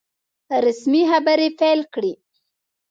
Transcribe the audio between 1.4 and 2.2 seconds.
پیل کړې.